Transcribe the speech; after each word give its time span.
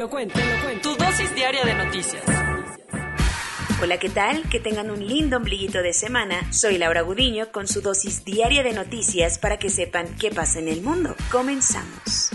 Lo 0.00 0.08
cuento, 0.08 0.32
te 0.40 0.46
lo 0.46 0.62
cuento. 0.62 0.96
Tu 0.96 1.04
dosis 1.04 1.34
diaria 1.34 1.62
de 1.62 1.74
noticias. 1.74 2.24
Hola, 3.82 3.98
¿qué 3.98 4.08
tal? 4.08 4.48
Que 4.48 4.58
tengan 4.58 4.90
un 4.90 5.06
lindo 5.06 5.36
ombliguito 5.36 5.82
de 5.82 5.92
semana. 5.92 6.50
Soy 6.54 6.78
Laura 6.78 7.02
Gudiño 7.02 7.52
con 7.52 7.68
su 7.68 7.82
dosis 7.82 8.24
diaria 8.24 8.62
de 8.62 8.72
noticias 8.72 9.38
para 9.38 9.58
que 9.58 9.68
sepan 9.68 10.16
qué 10.16 10.30
pasa 10.30 10.58
en 10.58 10.68
el 10.68 10.80
mundo. 10.80 11.14
Comenzamos. 11.30 12.30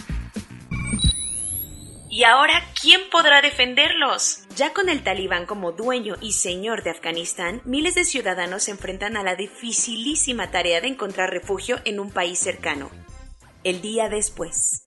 ¿Y 2.07 2.23
ahora 2.23 2.61
quién 2.79 3.01
podrá 3.09 3.41
defenderlos? 3.41 4.43
Ya 4.55 4.71
con 4.71 4.87
el 4.87 5.01
talibán 5.01 5.47
como 5.47 5.71
dueño 5.71 6.17
y 6.21 6.33
señor 6.33 6.83
de 6.83 6.91
Afganistán, 6.91 7.63
miles 7.65 7.95
de 7.95 8.05
ciudadanos 8.05 8.61
se 8.61 8.71
enfrentan 8.71 9.17
a 9.17 9.23
la 9.23 9.35
dificilísima 9.35 10.51
tarea 10.51 10.81
de 10.81 10.89
encontrar 10.89 11.31
refugio 11.31 11.79
en 11.83 11.99
un 11.99 12.11
país 12.11 12.37
cercano. 12.37 12.91
El 13.63 13.81
día 13.81 14.07
después. 14.07 14.85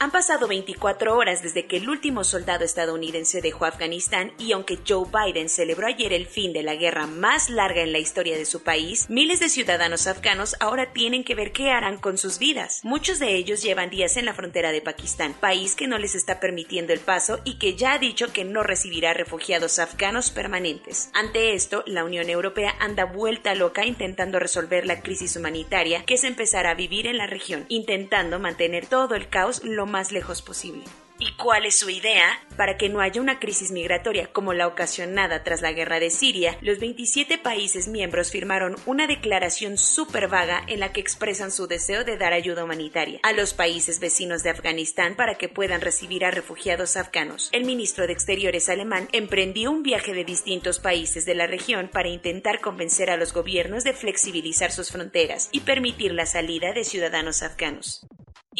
Han 0.00 0.12
pasado 0.12 0.46
24 0.46 1.16
horas 1.16 1.42
desde 1.42 1.66
que 1.66 1.78
el 1.78 1.88
último 1.88 2.22
soldado 2.22 2.64
estadounidense 2.64 3.40
dejó 3.40 3.64
Afganistán 3.64 4.32
y 4.38 4.52
aunque 4.52 4.78
Joe 4.86 5.08
Biden 5.12 5.48
celebró 5.48 5.88
ayer 5.88 6.12
el 6.12 6.26
fin 6.26 6.52
de 6.52 6.62
la 6.62 6.76
guerra 6.76 7.08
más 7.08 7.50
larga 7.50 7.82
en 7.82 7.90
la 7.90 7.98
historia 7.98 8.38
de 8.38 8.44
su 8.44 8.62
país, 8.62 9.10
miles 9.10 9.40
de 9.40 9.48
ciudadanos 9.48 10.06
afganos 10.06 10.54
ahora 10.60 10.92
tienen 10.92 11.24
que 11.24 11.34
ver 11.34 11.50
qué 11.50 11.72
harán 11.72 11.98
con 11.98 12.16
sus 12.16 12.38
vidas. 12.38 12.78
Muchos 12.84 13.18
de 13.18 13.34
ellos 13.34 13.60
llevan 13.60 13.90
días 13.90 14.16
en 14.16 14.26
la 14.26 14.34
frontera 14.34 14.70
de 14.70 14.80
Pakistán, 14.80 15.34
país 15.34 15.74
que 15.74 15.88
no 15.88 15.98
les 15.98 16.14
está 16.14 16.38
permitiendo 16.38 16.92
el 16.92 17.00
paso 17.00 17.40
y 17.42 17.58
que 17.58 17.74
ya 17.74 17.94
ha 17.94 17.98
dicho 17.98 18.32
que 18.32 18.44
no 18.44 18.62
recibirá 18.62 19.14
refugiados 19.14 19.80
afganos 19.80 20.30
permanentes. 20.30 21.10
Ante 21.12 21.54
esto, 21.54 21.82
la 21.86 22.04
Unión 22.04 22.30
Europea 22.30 22.72
anda 22.78 23.04
vuelta 23.04 23.56
loca 23.56 23.84
intentando 23.84 24.38
resolver 24.38 24.86
la 24.86 25.02
crisis 25.02 25.34
humanitaria 25.34 26.04
que 26.04 26.18
se 26.18 26.28
empezará 26.28 26.70
a 26.70 26.74
vivir 26.74 27.08
en 27.08 27.18
la 27.18 27.26
región, 27.26 27.66
intentando 27.68 28.38
mantener 28.38 28.86
todo 28.86 29.16
el 29.16 29.28
caos 29.28 29.64
lo 29.64 29.87
más 29.88 30.12
lejos 30.12 30.42
posible. 30.42 30.84
¿Y 31.20 31.32
cuál 31.32 31.66
es 31.66 31.76
su 31.76 31.90
idea? 31.90 32.40
Para 32.56 32.76
que 32.76 32.88
no 32.88 33.00
haya 33.00 33.20
una 33.20 33.40
crisis 33.40 33.72
migratoria 33.72 34.28
como 34.32 34.54
la 34.54 34.68
ocasionada 34.68 35.42
tras 35.42 35.62
la 35.62 35.72
guerra 35.72 35.98
de 35.98 36.10
Siria, 36.10 36.56
los 36.60 36.78
27 36.78 37.38
países 37.38 37.88
miembros 37.88 38.30
firmaron 38.30 38.76
una 38.86 39.08
declaración 39.08 39.78
súper 39.78 40.28
vaga 40.28 40.62
en 40.68 40.78
la 40.78 40.92
que 40.92 41.00
expresan 41.00 41.50
su 41.50 41.66
deseo 41.66 42.04
de 42.04 42.18
dar 42.18 42.32
ayuda 42.32 42.62
humanitaria 42.62 43.18
a 43.24 43.32
los 43.32 43.52
países 43.52 43.98
vecinos 43.98 44.44
de 44.44 44.50
Afganistán 44.50 45.16
para 45.16 45.34
que 45.34 45.48
puedan 45.48 45.80
recibir 45.80 46.24
a 46.24 46.30
refugiados 46.30 46.96
afganos. 46.96 47.48
El 47.50 47.64
ministro 47.64 48.06
de 48.06 48.12
Exteriores 48.12 48.68
alemán 48.68 49.08
emprendió 49.10 49.72
un 49.72 49.82
viaje 49.82 50.14
de 50.14 50.24
distintos 50.24 50.78
países 50.78 51.24
de 51.24 51.34
la 51.34 51.48
región 51.48 51.88
para 51.92 52.08
intentar 52.08 52.60
convencer 52.60 53.10
a 53.10 53.16
los 53.16 53.32
gobiernos 53.32 53.82
de 53.82 53.92
flexibilizar 53.92 54.70
sus 54.70 54.92
fronteras 54.92 55.48
y 55.50 55.60
permitir 55.60 56.12
la 56.12 56.26
salida 56.26 56.72
de 56.72 56.84
ciudadanos 56.84 57.42
afganos. 57.42 58.06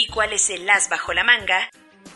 ¿Y 0.01 0.07
cuál 0.07 0.33
es 0.33 0.49
el 0.49 0.71
as 0.71 0.89
bajo 0.89 1.13
la 1.13 1.25
manga? 1.25 1.69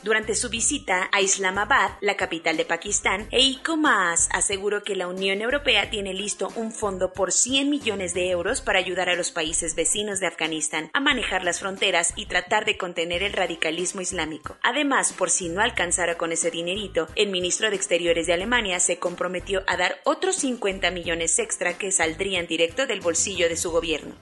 Durante 0.04 0.36
su 0.36 0.48
visita 0.48 1.08
a 1.10 1.20
Islamabad, 1.20 1.90
la 2.00 2.16
capital 2.16 2.56
de 2.56 2.64
Pakistán, 2.64 3.26
Eiko 3.32 3.76
Maas 3.76 4.28
aseguró 4.30 4.84
que 4.84 4.94
la 4.94 5.08
Unión 5.08 5.40
Europea 5.40 5.90
tiene 5.90 6.14
listo 6.14 6.52
un 6.54 6.70
fondo 6.70 7.12
por 7.12 7.32
100 7.32 7.68
millones 7.68 8.14
de 8.14 8.30
euros 8.30 8.60
para 8.60 8.78
ayudar 8.78 9.08
a 9.08 9.16
los 9.16 9.32
países 9.32 9.74
vecinos 9.74 10.20
de 10.20 10.28
Afganistán 10.28 10.90
a 10.92 11.00
manejar 11.00 11.42
las 11.42 11.58
fronteras 11.58 12.12
y 12.14 12.26
tratar 12.26 12.66
de 12.66 12.78
contener 12.78 13.24
el 13.24 13.32
radicalismo 13.32 14.00
islámico. 14.00 14.56
Además, 14.62 15.12
por 15.12 15.28
si 15.28 15.48
no 15.48 15.60
alcanzara 15.60 16.16
con 16.16 16.30
ese 16.30 16.52
dinerito, 16.52 17.08
el 17.16 17.30
ministro 17.30 17.68
de 17.68 17.74
Exteriores 17.74 18.28
de 18.28 18.34
Alemania 18.34 18.78
se 18.78 19.00
comprometió 19.00 19.64
a 19.66 19.76
dar 19.76 20.00
otros 20.04 20.36
50 20.36 20.92
millones 20.92 21.36
extra 21.40 21.76
que 21.76 21.90
saldrían 21.90 22.46
directo 22.46 22.86
del 22.86 23.00
bolsillo 23.00 23.48
de 23.48 23.56
su 23.56 23.72
gobierno. 23.72 24.14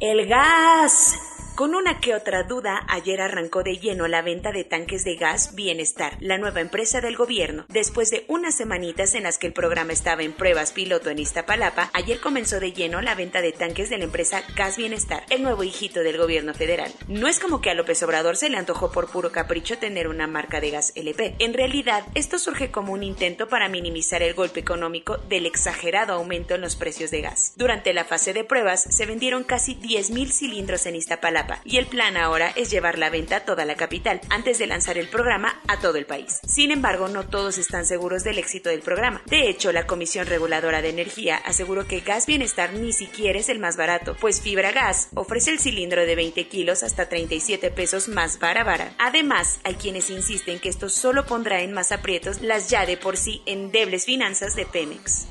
El 0.00 0.26
gas. 0.26 1.14
Con 1.56 1.74
una 1.74 2.00
que 2.00 2.14
otra 2.14 2.42
duda, 2.42 2.84
ayer 2.86 3.18
arrancó 3.22 3.62
de 3.62 3.78
lleno 3.78 4.08
la 4.08 4.20
venta 4.20 4.52
de 4.52 4.62
tanques 4.62 5.04
de 5.04 5.16
gas 5.16 5.54
Bienestar, 5.54 6.18
la 6.20 6.36
nueva 6.36 6.60
empresa 6.60 7.00
del 7.00 7.16
gobierno. 7.16 7.64
Después 7.70 8.10
de 8.10 8.26
unas 8.28 8.54
semanitas 8.54 9.14
en 9.14 9.22
las 9.22 9.38
que 9.38 9.46
el 9.46 9.54
programa 9.54 9.94
estaba 9.94 10.22
en 10.22 10.34
pruebas 10.34 10.72
piloto 10.72 11.08
en 11.08 11.18
Iztapalapa, 11.18 11.88
ayer 11.94 12.20
comenzó 12.20 12.60
de 12.60 12.74
lleno 12.74 13.00
la 13.00 13.14
venta 13.14 13.40
de 13.40 13.52
tanques 13.52 13.88
de 13.88 13.96
la 13.96 14.04
empresa 14.04 14.42
Gas 14.54 14.76
Bienestar, 14.76 15.24
el 15.30 15.42
nuevo 15.42 15.64
hijito 15.64 16.00
del 16.00 16.18
gobierno 16.18 16.52
federal. 16.52 16.92
No 17.08 17.26
es 17.26 17.38
como 17.38 17.62
que 17.62 17.70
a 17.70 17.74
López 17.74 18.02
Obrador 18.02 18.36
se 18.36 18.50
le 18.50 18.58
antojó 18.58 18.92
por 18.92 19.10
puro 19.10 19.32
capricho 19.32 19.78
tener 19.78 20.08
una 20.08 20.26
marca 20.26 20.60
de 20.60 20.72
gas 20.72 20.92
LP. 20.94 21.36
En 21.38 21.54
realidad, 21.54 22.04
esto 22.14 22.38
surge 22.38 22.70
como 22.70 22.92
un 22.92 23.02
intento 23.02 23.48
para 23.48 23.70
minimizar 23.70 24.22
el 24.22 24.34
golpe 24.34 24.60
económico 24.60 25.16
del 25.16 25.46
exagerado 25.46 26.12
aumento 26.12 26.54
en 26.54 26.60
los 26.60 26.76
precios 26.76 27.10
de 27.10 27.22
gas. 27.22 27.54
Durante 27.56 27.94
la 27.94 28.04
fase 28.04 28.34
de 28.34 28.44
pruebas, 28.44 28.82
se 28.90 29.06
vendieron 29.06 29.42
casi 29.42 29.74
10.000 29.74 30.30
cilindros 30.30 30.84
en 30.84 30.96
Iztapalapa 30.96 31.45
y 31.64 31.78
el 31.78 31.86
plan 31.86 32.16
ahora 32.16 32.52
es 32.56 32.70
llevar 32.70 32.98
la 32.98 33.10
venta 33.10 33.36
a 33.36 33.44
toda 33.44 33.64
la 33.64 33.76
capital 33.76 34.20
antes 34.30 34.58
de 34.58 34.66
lanzar 34.66 34.98
el 34.98 35.08
programa 35.08 35.60
a 35.68 35.78
todo 35.78 35.96
el 35.96 36.06
país. 36.06 36.40
Sin 36.46 36.70
embargo, 36.70 37.08
no 37.08 37.26
todos 37.26 37.58
están 37.58 37.86
seguros 37.86 38.24
del 38.24 38.38
éxito 38.38 38.68
del 38.68 38.82
programa. 38.82 39.22
De 39.26 39.48
hecho, 39.48 39.72
la 39.72 39.86
Comisión 39.86 40.26
Reguladora 40.26 40.82
de 40.82 40.90
Energía 40.90 41.36
aseguró 41.36 41.86
que 41.86 42.00
Gas 42.00 42.26
Bienestar 42.26 42.72
ni 42.72 42.92
siquiera 42.92 43.38
es 43.38 43.48
el 43.48 43.58
más 43.58 43.76
barato, 43.76 44.16
pues 44.20 44.40
Fibra 44.40 44.72
Gas 44.72 45.08
ofrece 45.14 45.50
el 45.50 45.58
cilindro 45.58 46.04
de 46.04 46.16
20 46.16 46.48
kilos 46.48 46.82
hasta 46.82 47.08
37 47.08 47.70
pesos 47.70 48.08
más 48.08 48.38
vara 48.38 48.64
vara. 48.64 48.92
Además, 48.98 49.60
hay 49.64 49.74
quienes 49.74 50.10
insisten 50.10 50.58
que 50.58 50.68
esto 50.68 50.88
solo 50.88 51.26
pondrá 51.26 51.62
en 51.62 51.72
más 51.72 51.92
aprietos 51.92 52.40
las 52.40 52.70
ya 52.70 52.86
de 52.86 52.96
por 52.96 53.16
sí 53.16 53.42
endebles 53.46 54.04
finanzas 54.04 54.56
de 54.56 54.66
Pemex 54.66 55.26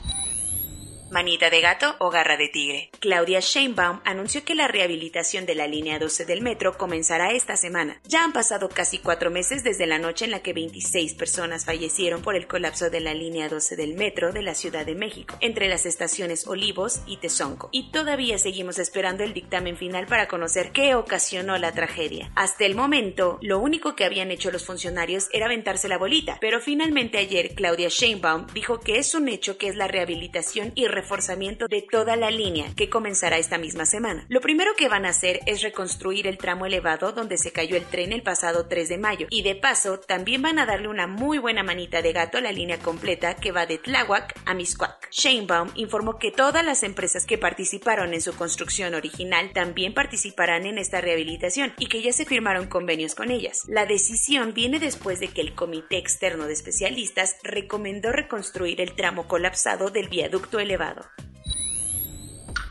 manita 1.12 1.50
de 1.50 1.62
gato 1.62 1.96
o 2.00 2.10
garra 2.10 2.38
de 2.38 2.50
tigre. 2.50 2.90
Claudia 3.00 3.40
Sheinbaum 3.40 4.02
anunció 4.06 4.44
que 4.44 4.56
la 4.56 4.68
rehabilitación 4.68 5.46
de 5.46 5.56
la 5.56 5.68
línea 5.68 6.00
12 6.00 6.26
del 6.26 6.42
metro 6.42 6.78
comenzará 6.78 7.32
esta 7.32 7.58
semana. 7.58 8.02
Ya 8.06 8.24
han 8.24 8.34
pasado 8.34 8.70
casi 8.70 9.00
cuatro 9.00 9.32
meses 9.32 9.64
desde 9.64 9.88
la 9.88 10.00
noche 10.00 10.26
en 10.26 10.32
la 10.32 10.42
que 10.42 10.54
26 10.54 11.14
personas 11.14 11.66
fallecieron 11.66 12.22
por 12.22 12.36
el 12.36 12.48
colapso 12.48 12.90
de 12.90 13.00
la 13.00 13.14
línea 13.14 13.50
12 13.50 13.76
del 13.76 13.94
metro 13.96 14.34
de 14.34 14.42
la 14.42 14.56
Ciudad 14.56 14.86
de 14.86 14.96
México, 14.96 15.38
entre 15.42 15.68
las 15.68 15.86
estaciones 15.86 16.48
Olivos 16.48 17.02
y 17.06 17.18
Tezonco. 17.18 17.70
Y 17.72 17.92
todavía 17.92 18.38
seguimos 18.38 18.80
esperando 18.80 19.24
el 19.24 19.34
dictamen 19.34 19.78
final 19.78 20.08
para 20.08 20.28
conocer 20.28 20.72
qué 20.72 20.96
ocasionó 20.96 21.58
la 21.58 21.72
tragedia. 21.74 22.32
Hasta 22.36 22.66
el 22.66 22.76
momento, 22.76 23.38
lo 23.42 23.60
único 23.60 23.96
que 23.96 24.06
habían 24.06 24.32
hecho 24.32 24.52
los 24.52 24.66
funcionarios 24.66 25.30
era 25.32 25.46
aventarse 25.46 25.88
la 25.88 25.98
bolita, 25.98 26.38
pero 26.42 26.60
finalmente 26.60 27.18
ayer 27.18 27.54
Claudia 27.56 27.90
Sheinbaum 27.90 28.48
dijo 28.54 28.80
que 28.80 28.98
es 28.98 29.14
un 29.16 29.28
hecho 29.28 29.58
que 29.58 29.68
es 29.68 29.76
la 29.76 29.88
rehabilitación 29.88 30.72
y 30.76 30.88
reforzamiento 30.96 31.68
de 31.68 31.82
toda 31.84 32.16
la 32.16 32.32
línea 32.32 32.74
que 32.76 32.90
comenzará 32.90 33.38
esta 33.38 33.58
misma 33.58 33.86
semana. 33.86 34.26
Lo 34.30 34.42
primero 34.42 34.72
que 34.76 34.90
van 34.90 35.06
a 35.06 35.10
hacer 35.10 35.42
es 35.46 35.62
reconstruir 35.62 36.28
el 36.28 36.38
tramo 36.38 36.66
elevado 36.66 37.12
donde 37.12 37.38
se 37.38 37.52
cayó 37.52 37.78
el 37.78 37.86
tren 37.86 38.12
el 38.12 38.24
pasado 38.24 38.68
3 38.68 38.90
de 38.90 38.98
mayo 38.98 39.28
y 39.30 39.44
de 39.44 39.56
paso 39.56 40.00
también 40.00 40.42
van 40.42 40.60
a 40.60 40.66
darle 40.66 40.88
una 40.88 41.08
muy 41.08 41.38
buena 41.38 41.64
manita 41.64 42.02
de 42.02 42.14
gato 42.14 42.38
a 42.38 42.42
la 42.42 42.52
línea 42.52 42.80
completa 42.80 43.36
que 43.36 43.52
va 43.52 43.66
de 43.66 43.78
Tláhuac 43.78 44.34
a 44.46 44.54
Miscuac. 44.54 45.10
Sheinbaum 45.12 45.70
informó 45.76 46.18
que 46.18 46.32
todas 46.32 46.66
las 46.66 46.84
empresas 46.84 47.26
que 47.26 47.38
participaron 47.38 48.14
en 48.14 48.22
su 48.22 48.34
construcción 48.36 48.94
original 48.94 49.52
también 49.54 49.94
participarán 49.94 50.66
en 50.66 50.78
esta 50.78 51.02
rehabilitación 51.02 51.74
y 51.78 51.88
que 51.88 52.02
ya 52.02 52.14
se 52.14 52.26
firmaron 52.26 52.68
convenios 52.68 53.16
con 53.16 53.32
ellas. 53.32 53.64
La 53.68 53.86
decisión 53.86 54.54
viene 54.54 54.80
después 54.80 55.20
de 55.20 55.28
que 55.28 55.42
el 55.42 55.54
Comité 55.54 55.98
Externo 55.98 56.46
de 56.46 56.54
Especialistas 56.54 57.38
recomendó 57.44 58.12
reconstruir 58.12 58.82
el 58.82 58.94
tramo 58.96 59.28
colapsado 59.28 59.90
del 59.90 60.10
viaducto 60.10 60.60
elevado. 60.60 60.85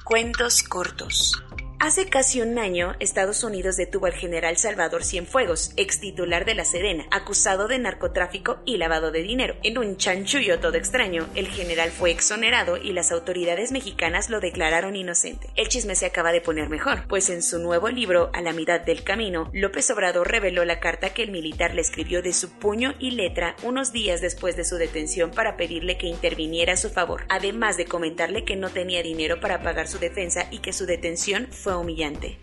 Cuentos 0.04 0.62
cortos. 0.62 1.42
Hace 1.84 2.06
casi 2.06 2.40
un 2.40 2.58
año, 2.58 2.94
Estados 2.98 3.44
Unidos 3.44 3.76
detuvo 3.76 4.06
al 4.06 4.14
general 4.14 4.56
Salvador 4.56 5.04
Cienfuegos, 5.04 5.74
ex 5.76 6.00
titular 6.00 6.46
de 6.46 6.54
la 6.54 6.64
Sedena, 6.64 7.04
acusado 7.10 7.68
de 7.68 7.78
narcotráfico 7.78 8.56
y 8.64 8.78
lavado 8.78 9.10
de 9.10 9.20
dinero. 9.20 9.54
En 9.62 9.76
un 9.76 9.98
chanchullo 9.98 10.60
todo 10.60 10.78
extraño, 10.78 11.28
el 11.34 11.46
general 11.46 11.90
fue 11.90 12.10
exonerado 12.10 12.78
y 12.78 12.94
las 12.94 13.12
autoridades 13.12 13.70
mexicanas 13.70 14.30
lo 14.30 14.40
declararon 14.40 14.96
inocente. 14.96 15.50
El 15.56 15.68
chisme 15.68 15.94
se 15.94 16.06
acaba 16.06 16.32
de 16.32 16.40
poner 16.40 16.70
mejor, 16.70 17.06
pues 17.06 17.28
en 17.28 17.42
su 17.42 17.58
nuevo 17.58 17.90
libro, 17.90 18.30
A 18.32 18.40
la 18.40 18.54
mitad 18.54 18.80
del 18.80 19.04
camino, 19.04 19.50
López 19.52 19.90
Obrador 19.90 20.30
reveló 20.30 20.64
la 20.64 20.80
carta 20.80 21.12
que 21.12 21.22
el 21.22 21.32
militar 21.32 21.74
le 21.74 21.82
escribió 21.82 22.22
de 22.22 22.32
su 22.32 22.48
puño 22.48 22.94
y 22.98 23.10
letra 23.10 23.56
unos 23.62 23.92
días 23.92 24.22
después 24.22 24.56
de 24.56 24.64
su 24.64 24.76
detención 24.76 25.32
para 25.32 25.58
pedirle 25.58 25.98
que 25.98 26.06
interviniera 26.06 26.72
a 26.72 26.78
su 26.78 26.88
favor, 26.88 27.26
además 27.28 27.76
de 27.76 27.84
comentarle 27.84 28.46
que 28.46 28.56
no 28.56 28.70
tenía 28.70 29.02
dinero 29.02 29.38
para 29.38 29.62
pagar 29.62 29.86
su 29.86 29.98
defensa 29.98 30.46
y 30.50 30.60
que 30.60 30.72
su 30.72 30.86
detención 30.86 31.48
fue 31.52 31.73
humillante. 31.78 32.38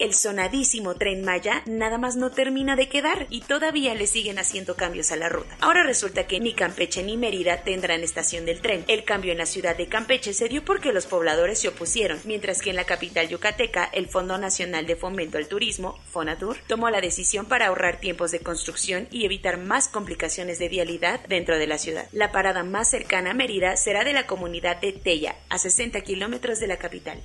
El 0.00 0.14
sonadísimo 0.14 0.94
tren 0.94 1.22
Maya 1.26 1.62
nada 1.66 1.98
más 1.98 2.16
no 2.16 2.30
termina 2.30 2.74
de 2.74 2.88
quedar 2.88 3.26
y 3.28 3.42
todavía 3.42 3.94
le 3.94 4.06
siguen 4.06 4.38
haciendo 4.38 4.74
cambios 4.74 5.12
a 5.12 5.16
la 5.16 5.28
ruta. 5.28 5.54
Ahora 5.60 5.82
resulta 5.82 6.26
que 6.26 6.40
ni 6.40 6.54
Campeche 6.54 7.02
ni 7.02 7.18
Mérida 7.18 7.64
tendrán 7.64 8.02
estación 8.02 8.46
del 8.46 8.62
tren. 8.62 8.82
El 8.88 9.04
cambio 9.04 9.30
en 9.30 9.36
la 9.36 9.44
ciudad 9.44 9.76
de 9.76 9.88
Campeche 9.88 10.32
se 10.32 10.48
dio 10.48 10.64
porque 10.64 10.94
los 10.94 11.04
pobladores 11.04 11.58
se 11.58 11.68
opusieron, 11.68 12.18
mientras 12.24 12.62
que 12.62 12.70
en 12.70 12.76
la 12.76 12.86
capital 12.86 13.28
yucateca 13.28 13.90
el 13.92 14.08
Fondo 14.08 14.38
Nacional 14.38 14.86
de 14.86 14.96
Fomento 14.96 15.36
al 15.36 15.48
Turismo, 15.48 16.00
Fonatur, 16.10 16.56
tomó 16.66 16.88
la 16.88 17.02
decisión 17.02 17.44
para 17.44 17.66
ahorrar 17.66 18.00
tiempos 18.00 18.30
de 18.30 18.40
construcción 18.40 19.06
y 19.10 19.26
evitar 19.26 19.58
más 19.58 19.88
complicaciones 19.88 20.58
de 20.58 20.70
vialidad 20.70 21.20
dentro 21.28 21.58
de 21.58 21.66
la 21.66 21.76
ciudad. 21.76 22.08
La 22.12 22.32
parada 22.32 22.64
más 22.64 22.88
cercana 22.88 23.32
a 23.32 23.34
Mérida 23.34 23.76
será 23.76 24.02
de 24.02 24.14
la 24.14 24.26
comunidad 24.26 24.80
de 24.80 24.94
Tella, 24.94 25.36
a 25.50 25.58
60 25.58 26.00
kilómetros 26.00 26.58
de 26.58 26.68
la 26.68 26.78
capital. 26.78 27.22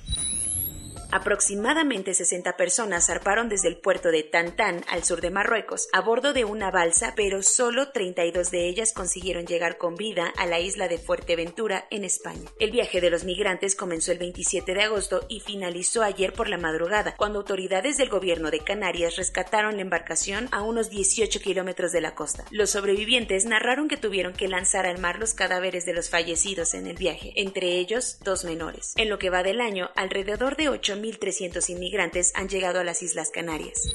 Aproximadamente 1.12 2.14
60 2.14 2.56
personas 2.56 3.06
zarparon 3.06 3.48
desde 3.48 3.68
el 3.68 3.76
puerto 3.76 4.10
de 4.10 4.22
Tantán, 4.22 4.84
al 4.88 5.04
sur 5.04 5.20
de 5.20 5.30
Marruecos, 5.30 5.88
a 5.92 6.00
bordo 6.00 6.32
de 6.32 6.44
una 6.44 6.70
balsa, 6.70 7.14
pero 7.16 7.42
solo 7.42 7.90
32 7.90 8.50
de 8.50 8.68
ellas 8.68 8.92
consiguieron 8.92 9.46
llegar 9.46 9.78
con 9.78 9.94
vida 9.94 10.32
a 10.36 10.46
la 10.46 10.60
isla 10.60 10.88
de 10.88 10.98
Fuerteventura, 10.98 11.86
en 11.90 12.04
España. 12.04 12.50
El 12.58 12.70
viaje 12.70 13.00
de 13.00 13.10
los 13.10 13.24
migrantes 13.24 13.74
comenzó 13.76 14.12
el 14.12 14.18
27 14.18 14.74
de 14.74 14.82
agosto 14.82 15.24
y 15.28 15.40
finalizó 15.40 16.02
ayer 16.02 16.32
por 16.32 16.48
la 16.48 16.58
madrugada, 16.58 17.14
cuando 17.16 17.38
autoridades 17.38 17.96
del 17.96 18.08
gobierno 18.08 18.50
de 18.50 18.60
Canarias 18.60 19.16
rescataron 19.16 19.76
la 19.76 19.82
embarcación 19.82 20.48
a 20.52 20.62
unos 20.62 20.90
18 20.90 21.40
kilómetros 21.40 21.92
de 21.92 22.00
la 22.00 22.14
costa. 22.14 22.44
Los 22.50 22.70
sobrevivientes 22.70 23.44
narraron 23.46 23.88
que 23.88 23.96
tuvieron 23.96 24.32
que 24.32 24.48
lanzar 24.48 24.86
al 24.86 24.98
mar 24.98 25.18
los 25.18 25.34
cadáveres 25.34 25.86
de 25.86 25.94
los 25.94 26.10
fallecidos 26.10 26.74
en 26.74 26.86
el 26.86 26.96
viaje, 26.96 27.32
entre 27.36 27.78
ellos 27.78 28.18
dos 28.24 28.44
menores. 28.44 28.94
En 28.96 29.08
lo 29.08 29.18
que 29.18 29.30
va 29.30 29.42
del 29.42 29.60
año, 29.60 29.90
alrededor 29.94 30.56
de 30.56 30.68
8 30.68 30.95
1.300 31.02 31.70
inmigrantes 31.70 32.32
han 32.34 32.48
llegado 32.48 32.80
a 32.80 32.84
las 32.84 33.02
Islas 33.02 33.30
Canarias. 33.30 33.90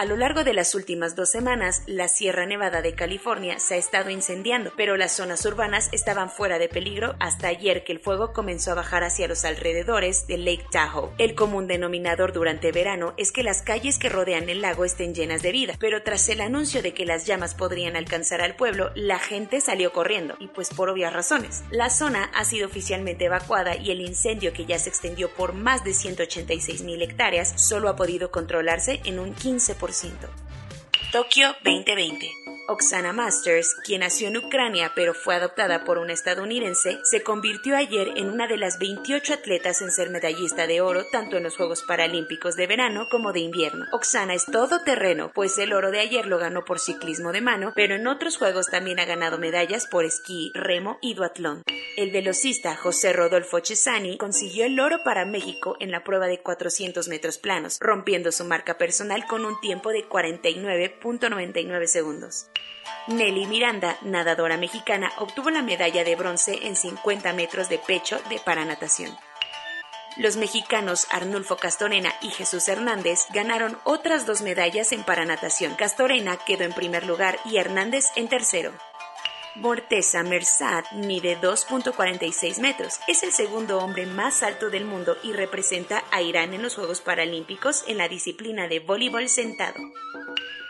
A 0.00 0.06
lo 0.06 0.16
largo 0.16 0.44
de 0.44 0.54
las 0.54 0.74
últimas 0.74 1.14
dos 1.14 1.28
semanas, 1.28 1.82
la 1.84 2.08
Sierra 2.08 2.46
Nevada 2.46 2.80
de 2.80 2.94
California 2.94 3.58
se 3.58 3.74
ha 3.74 3.76
estado 3.76 4.08
incendiando, 4.08 4.72
pero 4.74 4.96
las 4.96 5.12
zonas 5.12 5.44
urbanas 5.44 5.90
estaban 5.92 6.30
fuera 6.30 6.58
de 6.58 6.70
peligro 6.70 7.16
hasta 7.20 7.48
ayer 7.48 7.84
que 7.84 7.92
el 7.92 7.98
fuego 7.98 8.32
comenzó 8.32 8.72
a 8.72 8.76
bajar 8.76 9.04
hacia 9.04 9.28
los 9.28 9.44
alrededores 9.44 10.26
de 10.26 10.38
Lake 10.38 10.64
Tahoe. 10.72 11.10
El 11.18 11.34
común 11.34 11.66
denominador 11.66 12.32
durante 12.32 12.72
verano 12.72 13.12
es 13.18 13.30
que 13.30 13.42
las 13.42 13.60
calles 13.60 13.98
que 13.98 14.08
rodean 14.08 14.48
el 14.48 14.62
lago 14.62 14.86
estén 14.86 15.14
llenas 15.14 15.42
de 15.42 15.52
vida, 15.52 15.74
pero 15.78 16.02
tras 16.02 16.30
el 16.30 16.40
anuncio 16.40 16.80
de 16.80 16.94
que 16.94 17.04
las 17.04 17.26
llamas 17.26 17.54
podrían 17.54 17.94
alcanzar 17.94 18.40
al 18.40 18.56
pueblo, 18.56 18.92
la 18.94 19.18
gente 19.18 19.60
salió 19.60 19.92
corriendo, 19.92 20.34
y 20.38 20.46
pues 20.46 20.70
por 20.70 20.88
obvias 20.88 21.12
razones. 21.12 21.62
La 21.70 21.90
zona 21.90 22.30
ha 22.32 22.46
sido 22.46 22.68
oficialmente 22.68 23.26
evacuada 23.26 23.76
y 23.76 23.90
el 23.90 24.00
incendio 24.00 24.54
que 24.54 24.64
ya 24.64 24.78
se 24.78 24.88
extendió 24.88 25.28
por 25.28 25.52
más 25.52 25.84
de 25.84 25.92
186 25.92 26.84
mil 26.84 27.02
hectáreas 27.02 27.52
solo 27.56 27.90
ha 27.90 27.96
podido 27.96 28.30
controlarse 28.30 29.02
en 29.04 29.18
un 29.18 29.34
15%. 29.34 29.89
Tokio 31.12 31.48
2020 31.64 32.30
Oksana 32.70 33.12
Masters, 33.12 33.74
quien 33.82 34.02
nació 34.02 34.28
en 34.28 34.36
Ucrania 34.36 34.92
pero 34.94 35.12
fue 35.12 35.34
adoptada 35.34 35.82
por 35.82 35.98
un 35.98 36.08
estadounidense, 36.08 37.00
se 37.02 37.24
convirtió 37.24 37.76
ayer 37.76 38.12
en 38.14 38.30
una 38.30 38.46
de 38.46 38.58
las 38.58 38.78
28 38.78 39.34
atletas 39.34 39.82
en 39.82 39.90
ser 39.90 40.08
medallista 40.08 40.68
de 40.68 40.80
oro 40.80 41.04
tanto 41.10 41.36
en 41.36 41.42
los 41.42 41.56
Juegos 41.56 41.82
Paralímpicos 41.82 42.54
de 42.54 42.68
verano 42.68 43.08
como 43.10 43.32
de 43.32 43.40
invierno. 43.40 43.86
Oksana 43.90 44.34
es 44.34 44.46
todo 44.46 44.84
terreno, 44.84 45.32
pues 45.34 45.58
el 45.58 45.72
oro 45.72 45.90
de 45.90 45.98
ayer 45.98 46.26
lo 46.26 46.38
ganó 46.38 46.64
por 46.64 46.78
ciclismo 46.78 47.32
de 47.32 47.40
mano, 47.40 47.72
pero 47.74 47.96
en 47.96 48.06
otros 48.06 48.36
Juegos 48.36 48.66
también 48.66 49.00
ha 49.00 49.04
ganado 49.04 49.38
medallas 49.38 49.88
por 49.88 50.04
esquí, 50.04 50.52
remo 50.54 50.98
y 51.02 51.14
duatlón. 51.14 51.64
El 51.96 52.12
velocista 52.12 52.76
José 52.76 53.12
Rodolfo 53.12 53.58
Cesani 53.64 54.16
consiguió 54.16 54.64
el 54.64 54.78
oro 54.78 55.02
para 55.02 55.24
México 55.24 55.76
en 55.80 55.90
la 55.90 56.04
prueba 56.04 56.28
de 56.28 56.40
400 56.40 57.08
metros 57.08 57.38
planos, 57.38 57.78
rompiendo 57.80 58.30
su 58.30 58.44
marca 58.44 58.78
personal 58.78 59.26
con 59.26 59.44
un 59.44 59.60
tiempo 59.60 59.90
de 59.90 60.08
49.99 60.08 61.86
segundos. 61.86 62.46
Nelly 63.06 63.46
Miranda, 63.46 63.96
nadadora 64.02 64.56
mexicana, 64.56 65.12
obtuvo 65.18 65.50
la 65.50 65.62
medalla 65.62 66.04
de 66.04 66.16
bronce 66.16 66.66
en 66.66 66.76
50 66.76 67.32
metros 67.32 67.68
de 67.68 67.78
pecho 67.78 68.20
de 68.28 68.38
paranatación. 68.38 69.16
Los 70.16 70.36
mexicanos 70.36 71.06
Arnulfo 71.10 71.56
Castorena 71.56 72.12
y 72.20 72.30
Jesús 72.30 72.68
Hernández 72.68 73.26
ganaron 73.32 73.78
otras 73.84 74.26
dos 74.26 74.42
medallas 74.42 74.92
en 74.92 75.04
paranatación. 75.04 75.74
Castorena 75.74 76.36
quedó 76.36 76.64
en 76.64 76.72
primer 76.72 77.06
lugar 77.06 77.38
y 77.44 77.58
Hernández 77.58 78.06
en 78.16 78.28
tercero. 78.28 78.72
Morteza 79.56 80.22
Mersad 80.22 80.84
mide 80.92 81.36
2.46 81.40 82.60
metros. 82.60 83.00
Es 83.08 83.22
el 83.22 83.32
segundo 83.32 83.78
hombre 83.78 84.06
más 84.06 84.42
alto 84.42 84.70
del 84.70 84.84
mundo 84.84 85.16
y 85.22 85.32
representa 85.32 86.04
a 86.10 86.22
Irán 86.22 86.54
en 86.54 86.62
los 86.62 86.76
Juegos 86.76 87.00
Paralímpicos 87.00 87.84
en 87.86 87.98
la 87.98 88.08
disciplina 88.08 88.68
de 88.68 88.80
voleibol 88.80 89.28
sentado. 89.28 89.78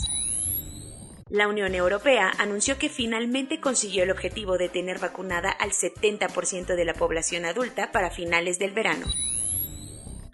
La 1.28 1.46
Unión 1.46 1.74
Europea 1.74 2.32
anunció 2.38 2.78
que 2.78 2.88
finalmente 2.88 3.60
consiguió 3.60 4.02
el 4.04 4.10
objetivo 4.10 4.56
de 4.56 4.70
tener 4.70 4.98
vacunada 4.98 5.50
al 5.50 5.72
70% 5.72 6.74
de 6.74 6.84
la 6.84 6.94
población 6.94 7.44
adulta 7.44 7.92
para 7.92 8.10
finales 8.10 8.58
del 8.58 8.72
verano. 8.72 9.06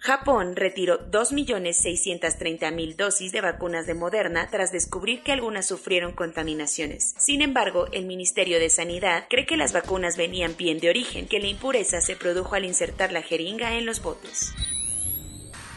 Japón 0.07 0.55
retiró 0.55 1.05
2.630.000 1.11 2.95
dosis 2.95 3.33
de 3.33 3.41
vacunas 3.41 3.85
de 3.87 3.93
Moderna 3.93 4.47
tras 4.49 4.71
descubrir 4.71 5.21
que 5.21 5.33
algunas 5.33 5.65
sufrieron 5.65 6.13
contaminaciones. 6.13 7.13
Sin 7.17 7.41
embargo, 7.41 7.87
el 7.91 8.05
Ministerio 8.05 8.57
de 8.57 8.69
Sanidad 8.69 9.25
cree 9.29 9.45
que 9.45 9.57
las 9.57 9.73
vacunas 9.73 10.15
venían 10.15 10.55
bien 10.55 10.79
de 10.79 10.91
origen, 10.91 11.27
que 11.27 11.41
la 11.41 11.47
impureza 11.47 11.99
se 11.99 12.15
produjo 12.15 12.55
al 12.55 12.63
insertar 12.63 13.11
la 13.11 13.21
jeringa 13.21 13.75
en 13.75 13.85
los 13.85 14.01
botes. 14.01 14.53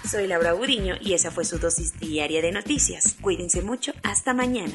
Soy 0.09 0.29
Laura 0.29 0.53
Budiño 0.53 0.95
y 1.01 1.15
esa 1.15 1.33
fue 1.33 1.45
su 1.45 1.59
dosis 1.59 1.99
diaria 1.99 2.41
de 2.41 2.53
noticias. 2.53 3.17
Cuídense 3.21 3.63
mucho, 3.63 3.95
hasta 4.05 4.33
mañana. 4.33 4.75